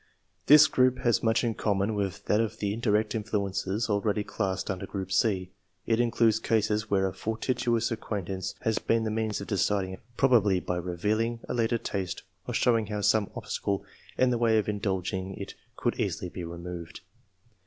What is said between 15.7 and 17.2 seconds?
could easily be removed.